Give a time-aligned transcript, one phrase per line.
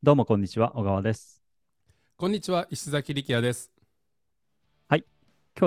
[0.00, 1.42] どうもこんにちは、小川です。
[2.16, 3.72] こんにちは、石崎力也です。
[4.88, 5.00] 今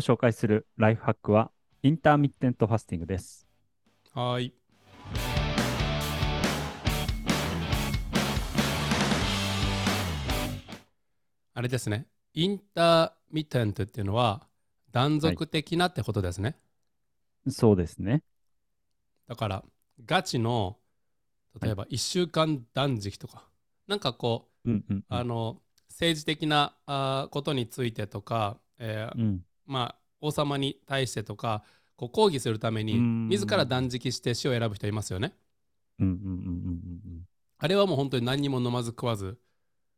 [0.00, 1.50] 日紹介するライフハックは、
[1.82, 3.48] インターミッテントファスティングです。
[4.12, 4.54] はーい。
[11.54, 12.06] あれですね。
[12.34, 14.46] インターミテントっていうのは
[14.92, 16.60] 断続的なってことですね。
[17.48, 18.22] そうですね。
[19.26, 19.64] だから、
[20.04, 20.76] ガチの、
[21.62, 23.48] 例えば1週間断食とか、
[23.88, 25.04] なんかこう、うんうんうん。
[25.08, 31.64] あの、政治的なあーことについてとか、えーうん、まあ、王様に対してとか、
[31.96, 35.34] こう抗議するために、うん自ら断食して死を選ぶ人いますよね。
[37.58, 39.38] あれはもう本当に何にも飲まず食わず、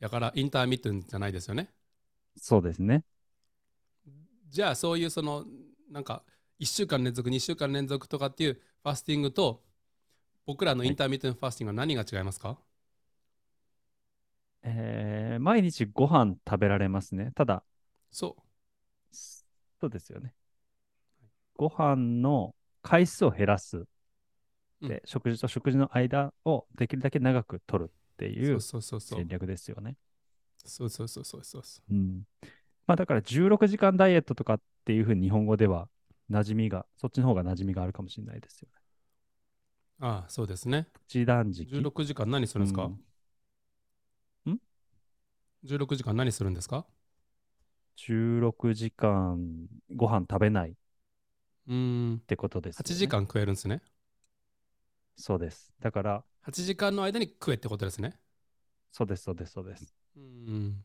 [0.00, 1.70] だからインターミットンじゃないですよね。
[2.36, 3.04] そうですね。
[4.48, 5.44] じゃあそういうその、
[5.90, 6.24] なんか
[6.58, 9.62] 1週間連続、2週間連続とかっていうファスティングと、
[10.46, 12.58] 僕らのインターミットンファスティングは何が違いますか、
[14.64, 17.32] えー毎日ご飯食べられますね。
[17.34, 17.64] ただ、
[18.10, 18.36] そ
[19.80, 20.34] そうですよね。
[21.56, 23.86] ご飯の回数を減らす。
[24.82, 28.28] で、食事と食事の間をできるだけ長く取るってう。
[28.28, 29.28] いうそうそうそうそう戦。
[29.28, 29.96] 略ですよね。
[30.64, 32.24] そうそうそうそうそうそうん。
[32.86, 35.88] まあだから16時間ダイエットとかっていうふうに日本語では
[36.30, 38.78] 馴染みが、そっちの方が馴染みがあるかもしれないですよね。
[40.00, 40.04] う。
[40.06, 40.86] ああ、そうですね。
[40.92, 41.66] プチ断食。
[41.66, 43.00] 16時間何するんですか、うん
[45.64, 46.86] ?16 時間何するんですか
[47.96, 50.74] ？16時間ご飯食べないっ
[51.68, 52.20] うーん。
[52.20, 52.78] てことです、ね。
[52.78, 53.82] 8時間食えるんですね。
[55.16, 55.72] そうです。
[55.80, 58.18] だから、8時間の間に食えってことですね。
[58.92, 59.94] そうです、そうです、そうです。
[60.16, 60.84] うーん。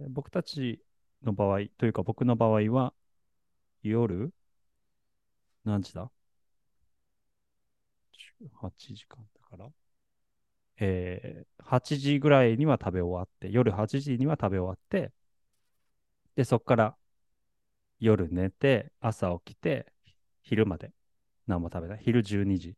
[0.00, 0.82] え僕たち
[1.22, 2.94] の場合、というか僕の場合は、
[3.82, 4.32] 夜、
[5.64, 6.10] 何時だ
[8.60, 9.70] ?8 時間だから。
[10.80, 15.12] えー、8時ぐらいには食べ終わって、夜8時には食べ終わって、
[16.36, 16.96] で、そこから
[18.00, 19.92] 夜寝て、朝起きて、
[20.42, 20.92] 昼まで
[21.46, 22.00] 何も食べない。
[22.02, 22.76] 昼12時。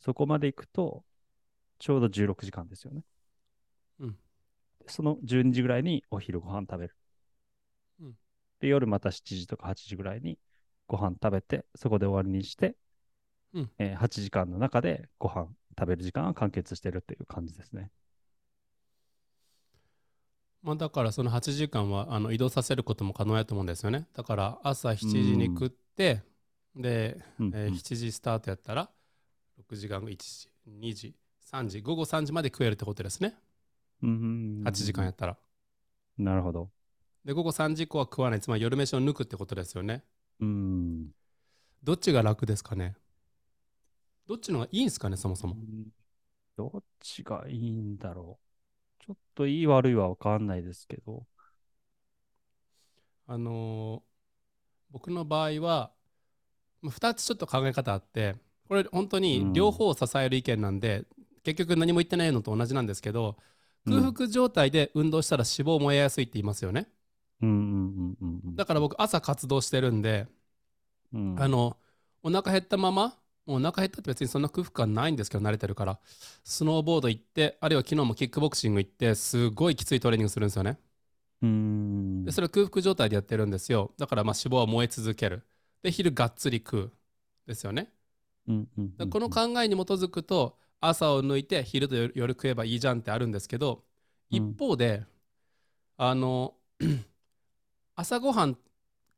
[0.00, 1.04] そこまで行くと、
[1.78, 3.02] ちょうど16時間ですよね。
[4.00, 4.16] うん
[4.88, 6.96] その12時ぐらいにお昼ご飯食べる。
[8.00, 8.14] うん
[8.60, 10.38] で、夜また7時とか8時ぐらいに
[10.86, 12.76] ご飯食べて、そこで終わりにして、
[13.54, 17.90] うんえー8時間の中でご飯食べる時間は完結してるっていう感じですね。
[20.62, 24.08] まあ、だからその8時間はあの移動させることも可能やと思うんですよね。
[24.14, 26.22] だから朝7時に食って、
[26.74, 28.90] で、うんえー7時スタートやったら
[29.58, 33.34] 6時間後1時、2時、3時、午後3時まで食えるってことですね。
[34.02, 35.38] うん8時間やったら。
[36.18, 36.70] なるほど。
[37.24, 38.40] で、午後3時以降は食わない。
[38.40, 40.04] つまり夜飯を抜くってことですよね。
[40.40, 41.10] うん。
[41.82, 42.96] どっちが楽ですかね？
[44.26, 45.56] どっちの方がいいんですかね、そもそも。
[46.56, 48.38] どっちがいいんだろ
[49.00, 49.04] う。
[49.04, 51.26] ちょっといい悪いは分かんないですけど。
[53.26, 54.16] あのー
[54.92, 55.92] 僕の場合は、
[56.82, 58.36] 2つちょっと考え方あって、
[58.68, 61.04] これ本当に両方を支える意見なんで、
[61.44, 63.36] 結局何も言ってないのと同じなんですけど、
[63.86, 66.88] 空腹状態で運動したら脂肪燃えやすいって言いますよね。
[67.42, 68.56] うんうんうんうんうん。
[68.56, 70.26] だから僕朝活動してるんで、
[71.12, 71.76] うんあの、
[72.22, 76.00] お腹減ったまま、もうお腹減ったって別にそんな空腹感ないんですけど、慣れてるから、
[76.44, 80.78] スノーボード行って、あるいは昨日もキックボクシング行って、すごいきついトレーニングするんですよね。
[81.42, 83.92] うんでそれは空腹状態でやってるんですよ。
[83.98, 85.46] だからまあ脂肪は燃え続ける。
[85.82, 86.92] で、昼がっつり食う。
[87.46, 87.92] ですよね。
[88.48, 93.84] うんうんこの考えに基づくと、朝を抜いて昼と夜夜食えばいいじゃんってあるんですけど、
[94.30, 95.04] 一方で、
[95.98, 96.56] あの、
[97.96, 98.58] 朝ごはん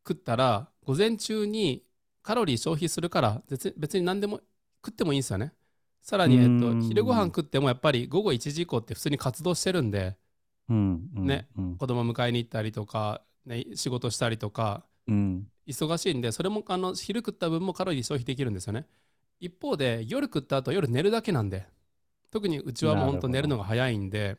[0.09, 1.87] 食ったら、午前中に
[2.28, 4.43] カロリー消費するから、別別に何でも
[4.84, 5.55] 食ってもいいんですよね。
[6.03, 10.15] さらに、えっと、うん昼ごはん食ってもやっぱり午後1時以降って普通に活動してるんで、
[10.69, 11.77] うんうんねうん。
[11.78, 15.47] 子供迎えに行ったりとか、ね、仕事したりとか、うん。
[15.67, 18.87] 忙しいんでそれもあの昼食った分もカロリー消費できるんですよね。
[19.41, 21.67] 一方で夜食った後夜寝るだけなんで
[22.31, 24.37] 特にうちはもう本当寝るのが早いんで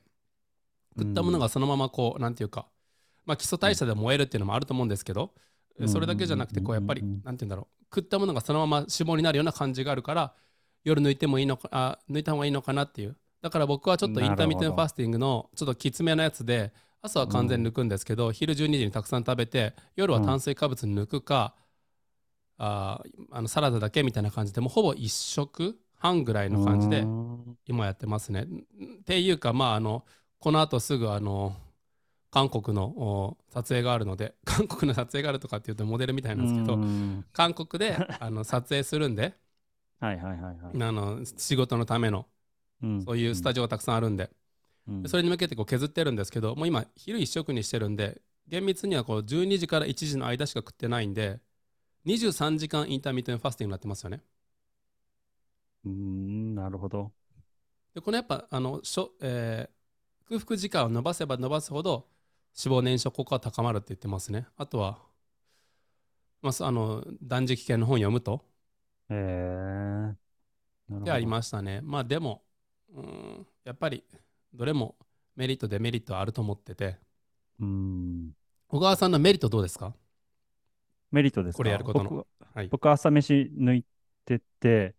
[0.95, 2.67] 食ったものがそのままこうなんていうか
[3.25, 5.48] まあ基礎代謝で燃えるっていうのもあると思うんですけどうん
[5.87, 7.85] それだけじゃなくてこうやっぱりうんうんうんなんていうんだろう。
[7.95, 10.33] 食ったものがそのまま脂肪になるような感じがあるから
[10.83, 13.15] 夜抜いてもいいのかあ抜いた方がいいのかなっていう。
[13.41, 21.55] だから僕はちょっとインターミッテンファスティングのちょっときつめなやつで朝は完全に抜くんですけど、昼12時にたくさん食べて夜は炭水化物抜くか、
[22.57, 28.47] あーあのサラダだけみたいな感じでもうほぼ一食半ぐらいの感じでうん今やってますね。
[29.01, 30.03] っていうかまああの
[30.39, 31.55] この後すぐあの
[32.31, 39.35] 韓国のお撮影があるので 韓国の撮影があるとかっていうとモデルみたいなんですけど、うん韓国で あの撮影するんで
[39.99, 40.83] はいはいはいはい。
[40.83, 42.27] あの仕事のための
[42.81, 44.29] うんそういうスタジオがたくさんあるんで、
[44.87, 51.39] うんでそれに向けてこう削ってるんですけどもう今昼一食にしてるんで厳密にはこう12時から1時の間しか食ってないんで
[52.05, 54.21] 23時間インターミッテンファスティングになってますよね
[55.85, 57.11] うーん、なるほど。
[57.93, 59.79] でこのやっぱあのしょ、えー
[60.29, 62.07] 空腹時間を伸ばせば伸ばすほど
[62.57, 64.47] 脂肪燃焼効果は高まるって言ってますね。
[64.57, 64.99] あとは、
[66.41, 68.45] まあそ、あの断食系の本読むと。
[69.09, 70.15] えー。
[71.11, 71.81] ありましたね。
[71.83, 72.43] まあでも
[72.93, 74.03] うーんやっぱり
[74.53, 74.95] どれも
[75.35, 76.97] メリットデメリットあると思ってて。
[77.59, 78.31] うーん。
[78.67, 79.93] 小川さんのメリットどうですか？
[81.11, 81.57] メリットですか？
[81.57, 82.09] これやることの。
[82.09, 82.67] 僕ははい。
[82.69, 83.85] 僕朝飯抜い
[84.25, 84.95] てて、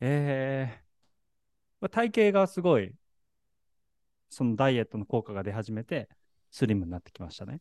[0.00, 0.86] えー
[1.80, 2.94] まあ体型がすごい、
[4.30, 6.08] そのダイエットの効果が出始めて、
[6.50, 7.60] スリムになってきましたね。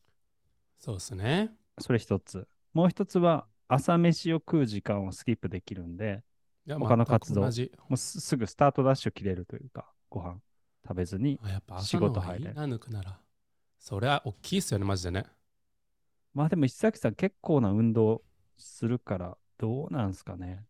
[0.80, 2.48] そうですねそれ一つ。
[2.74, 6.24] もう一つは、朝飯を食う時間をスキップできるんで、
[6.68, 7.48] 他の活動も
[7.92, 10.40] うすすぐスタートダッシュ切れるというか、ご飯
[10.88, 11.40] 食べずに。
[11.80, 13.20] 仕事入れ方がいいな抜くなら
[13.80, 15.26] それは大きいっすよねマジでね
[16.34, 18.24] まあでも石崎さん結構な運動
[18.58, 20.66] するから、どうなんすかね。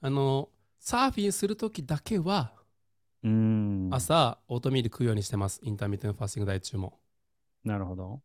[0.00, 2.52] あのサーフィンするときだけは
[3.26, 3.88] うーん。
[3.90, 5.60] 朝オートミール食うようにしてます。
[5.62, 6.98] インターミッテンファスティング大中も。
[7.64, 8.20] なるほど。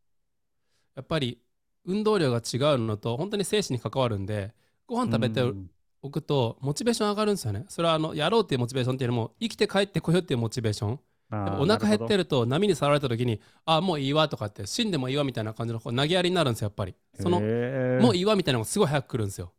[0.96, 1.40] やっぱり
[1.86, 4.54] 運動量が違うのと本当に精神に関わるんで
[4.86, 5.70] ご飯食べてうん。
[6.04, 7.66] おくとモチベーション上がるんですよね。
[7.68, 11.00] それはあのやろうっていうモチベーションっていうよりも生きて帰ってこようっていうモチベーション。
[11.32, 16.96] お腹減ってるると波にさられた時にあもういいわとかって死んでもいいわみたいな感じのこう投げやりになるんですよやっぱり。
[17.20, 18.04] その、えー。
[18.04, 19.54] もういいわみたいなのがすごい早く来るんですよ。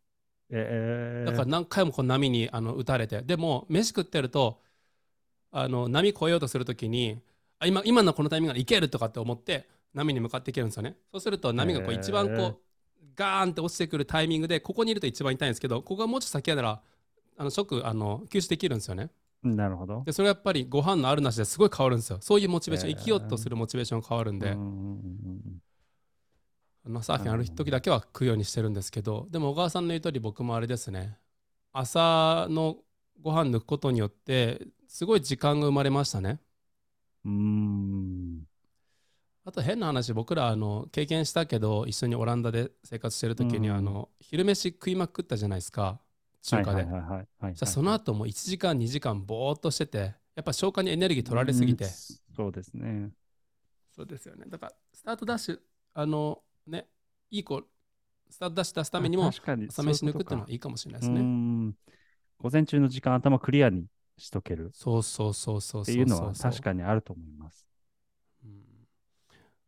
[0.50, 1.30] えー。
[1.30, 3.22] だから何回もこう波にあの打たれて。
[3.22, 4.60] でも飯食ってると
[5.52, 7.20] あの波越えようとするときに
[7.58, 10.96] あ今今のこのタイミングでいけるとかって思って波に向かっていけるんですよね。
[11.12, 12.58] そうすると波がこう一番こう
[13.14, 16.80] ガーンって落ちてくるタイミングでここにいると一番痛いんですけどここがもうちょっと先やなら
[17.36, 19.10] あのショックあの吸収できるんですよね。
[19.42, 20.02] なるほど。
[20.04, 22.18] でそれはやっぱりご飯のあるなしですごい変わるんですよ。
[22.20, 25.62] そういうモチベーション生きようとするモチベーションが変わるんで、うんうんうん
[26.84, 31.16] あのサーフィンある時だけは食うようにしてるんですけどでも小川さんの言う通り僕もあれですね。
[31.72, 32.78] 朝の
[33.20, 36.38] ご飯抜くことによってすごい時間が生まれましたね
[37.24, 37.32] うん。
[37.32, 38.42] うーん。
[39.46, 45.98] あと変な話僕らあの経験したけど一緒にオランダで生活してる時にうんあの昼飯食いまくったじゃないですか
[46.42, 46.86] 中華で、
[47.54, 49.98] その後も1時間2時間ぼーっとしてて
[50.34, 51.90] やっぱ消化にエネルギー取られすぎて、うん
[52.36, 53.10] そうですね。
[53.96, 55.58] そうですよねだからスタートダッシュ
[55.94, 56.86] あのね
[57.30, 57.62] いい子
[58.28, 59.42] スタートダッシュ出すためにも朝
[59.82, 61.20] 飯抜くっていうのはいいかもしれないですね。
[61.20, 61.70] ん
[62.38, 63.86] 午前中の時間頭クリアに
[64.18, 65.82] しとけるそうそうそうそう。
[65.82, 67.66] っていうのは確かにあると思います。
[68.44, 68.62] うん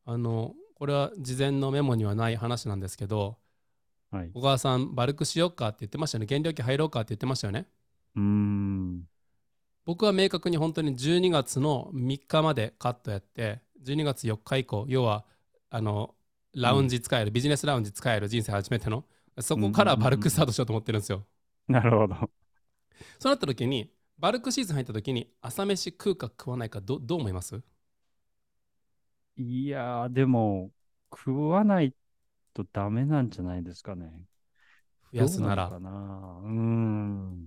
[0.07, 3.39] あの、これは事前のメモにはない話なんですけど、
[4.11, 4.31] はい。
[4.35, 6.27] 小川さん、バルクしようかって言ってましたよね。
[6.27, 7.67] 減量期入ろうかって言ってましたよね。
[8.17, 9.05] うーん。
[9.85, 15.25] 僕は明確に本当に12月の3日までカットやって、12月4日以降、要は、
[15.71, 16.15] あの、
[16.55, 19.05] ラウンジ使える、ビジネスラウンジ使える人生初めての、
[19.41, 21.25] そこからバルクスタートしようと思ってるんですよ。
[21.69, 22.15] なるほど。
[23.19, 27.63] そうなった時に、バルクシーズン入った時に朝飯食うか食わないかどどう思います？
[29.37, 30.71] いやー、でも、
[31.11, 31.95] 食わない
[32.55, 34.13] とダメなんじゃないですかね。
[35.13, 35.81] 増やすならどう。
[35.81, 37.47] なのかなうーん。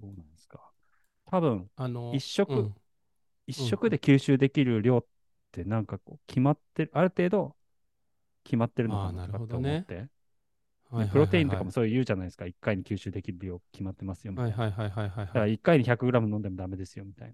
[0.00, 0.60] どうなんですか。
[1.26, 2.74] 多分、あの一食うん
[3.46, 5.04] 一食で吸収できる量っ
[5.52, 7.56] てなんかこう決まってる、ある程度
[8.44, 10.08] 決まってるのかなと思って。
[10.94, 12.46] はいプロテインとかもそういう言うじゃないですか。
[12.46, 14.56] 1回に吸収できる量決まってますよみたいな。
[14.56, 15.54] はいはいはいはいはいだからはい。
[15.54, 17.32] 1回に 100g 飲んでもダメですよみたい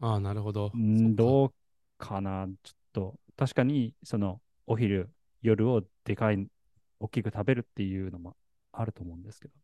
[0.00, 0.08] な。
[0.08, 0.70] ああ、なるほど。
[0.74, 1.54] うん、うどう
[1.98, 2.46] かな。
[2.62, 5.10] ちょっと、確かに、その、お昼、
[5.42, 6.46] 夜をでかい、
[7.00, 8.36] 大きく食べるっていうのも
[8.72, 9.54] あると思うんですけど。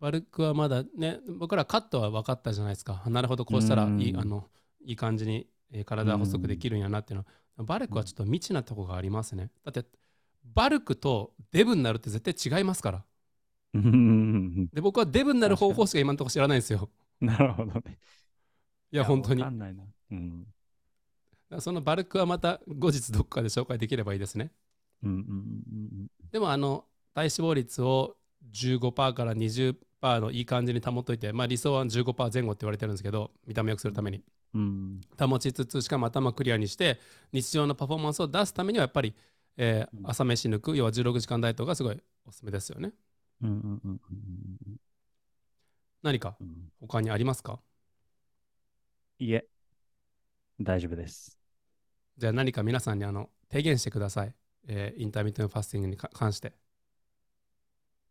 [0.00, 3.02] バルクはまだね、僕らカットは分かったじゃないですか。
[3.08, 4.48] なるほど、こうしたらいいうんあの
[4.84, 7.24] いい感じにえー体が細くできるんやなっていう
[7.56, 7.64] の。
[7.64, 9.50] バルクはちょっと未知なとこがありますね。
[9.64, 9.84] だって、
[10.54, 13.04] バルクとデブになるって絶対違いますから。
[13.74, 16.88] うんで、僕はデブになる方法しか今のところ知らないんですよ。
[17.20, 17.98] なるほどね。
[18.90, 19.42] いや、本当に。
[19.42, 19.84] んないな。
[20.10, 20.46] うん。
[21.60, 24.52] そのバルクはまた後日どっかで紹介できればいいですね。
[25.02, 28.16] うんうんうんでもあの体脂肪率を
[28.52, 34.22] 15%から20%のいい感じに保っといて、まあ、理想は15%前後って言われてるんですけど見た目良くするために
[34.54, 35.00] うん。
[35.18, 35.28] うん。
[35.28, 37.00] 保ちつつしかも頭クリアにして
[37.32, 39.14] 日常のパフォーマンスを出すためにはやっぱり、
[39.58, 40.10] えーうん。
[40.10, 42.94] 朝飯抜く要は16時間ダイエットがすごいおすすめですよね。
[43.42, 44.00] うんうんうん
[44.66, 44.80] うん
[46.02, 46.36] 何か
[46.80, 47.60] 他にありますか？
[49.18, 49.46] いえ、
[50.60, 51.36] 大丈夫です。
[52.16, 54.34] じゃあ何か皆さんにあの提言してください、
[54.68, 56.54] えー intermittent fasting にか関して。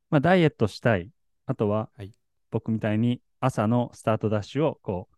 [0.09, 1.11] まあ、ダイエットしたい。
[1.45, 2.13] あとは、はい。
[2.51, 5.15] 僕みたいに朝のスタートダッシュをこう、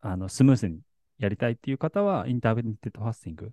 [0.00, 0.80] あのスムーズに
[1.18, 3.52] やりたいっていう方は、 intermittent fasting、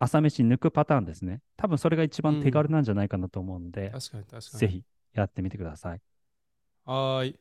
[0.00, 1.42] 朝飯抜くパターンですね。
[1.56, 4.60] 多分それが一番手軽なんじゃないかなと思うんで、確かに確かに。
[4.60, 4.68] ぜ。
[4.68, 6.02] ひやってみてください。
[6.84, 7.40] はーい。